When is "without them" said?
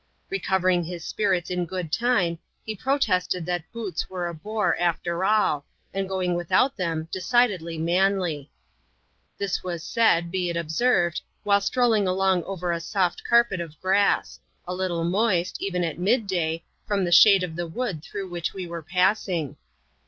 6.33-7.07